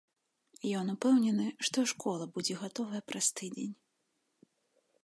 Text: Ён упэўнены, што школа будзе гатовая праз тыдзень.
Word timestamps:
Ён 0.79 0.87
упэўнены, 0.93 1.45
што 1.69 1.85
школа 1.91 2.25
будзе 2.39 2.53
гатовая 2.63 3.01
праз 3.13 3.25
тыдзень. 3.43 3.75